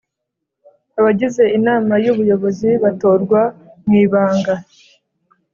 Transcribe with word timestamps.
Abagize 0.99 1.43
Inama 1.57 1.93
y 2.03 2.07
ubuyobozi 2.11 2.69
batorwa 2.83 3.41
mu 3.85 3.93
ibanga 4.03 4.53